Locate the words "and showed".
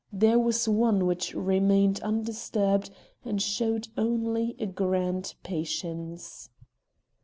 3.23-3.87